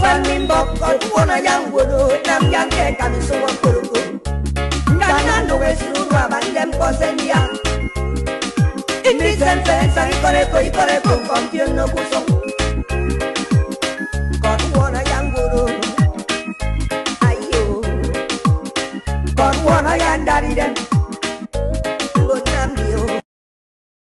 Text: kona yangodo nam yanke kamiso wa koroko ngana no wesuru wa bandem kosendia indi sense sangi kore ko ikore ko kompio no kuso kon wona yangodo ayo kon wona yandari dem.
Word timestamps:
kona 0.00 1.36
yangodo 1.38 2.08
nam 2.26 2.42
yanke 2.52 2.96
kamiso 2.98 3.34
wa 3.42 3.50
koroko 3.60 3.98
ngana 4.96 5.42
no 5.46 5.56
wesuru 5.56 6.02
wa 6.14 6.28
bandem 6.30 6.70
kosendia 6.72 7.40
indi 9.10 9.36
sense 9.36 9.76
sangi 9.94 10.16
kore 10.22 10.42
ko 10.52 10.58
ikore 10.68 10.96
ko 11.04 11.14
kompio 11.28 11.66
no 11.76 11.84
kuso 11.92 12.20
kon 14.42 14.60
wona 14.76 15.00
yangodo 15.10 15.62
ayo 17.28 17.64
kon 19.36 19.56
wona 19.66 19.92
yandari 19.96 20.54
dem. 20.54 20.99